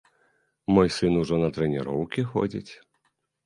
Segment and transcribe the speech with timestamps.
[0.77, 2.69] Мой сын ужо на трэніроўкі ходзіць.